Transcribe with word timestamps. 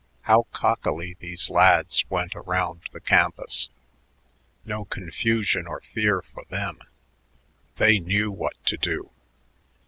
How 0.23 0.47
cockily 0.51 1.15
these 1.19 1.51
lads 1.51 2.05
went 2.09 2.35
around 2.35 2.81
the 2.91 2.99
campus! 2.99 3.69
No 4.65 4.83
confusion 4.85 5.67
or 5.67 5.81
fear 5.93 6.23
for 6.23 6.43
them; 6.49 6.79
they 7.77 7.99
knew 7.99 8.31
what 8.31 8.55
to 8.65 8.77
do. 8.77 9.11